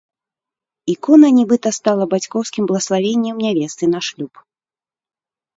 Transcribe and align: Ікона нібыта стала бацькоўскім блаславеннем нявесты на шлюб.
Ікона 0.93 1.27
нібыта 1.39 1.73
стала 1.79 2.07
бацькоўскім 2.13 2.63
блаславеннем 2.71 3.35
нявесты 3.47 3.85
на 3.93 3.99
шлюб. 4.09 4.33